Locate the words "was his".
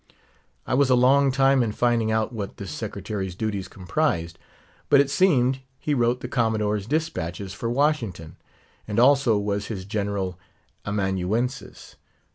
9.37-9.85